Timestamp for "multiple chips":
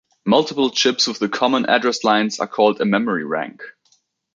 0.25-1.05